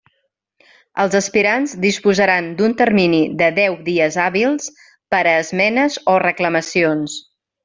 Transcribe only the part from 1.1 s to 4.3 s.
aspirants disposaran d'un termini de deu dies